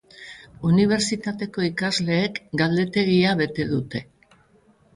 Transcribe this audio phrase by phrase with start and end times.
[0.69, 4.05] Unibertsitateko ikasleek galdetegia bete dute.